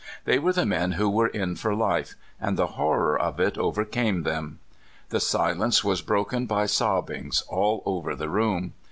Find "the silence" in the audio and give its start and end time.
5.09-5.81